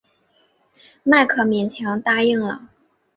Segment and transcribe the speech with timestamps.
[1.03, 2.69] 迈克勉强答应了。